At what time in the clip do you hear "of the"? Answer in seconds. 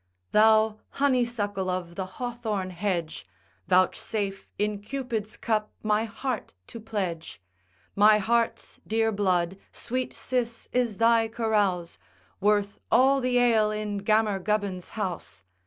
1.69-2.07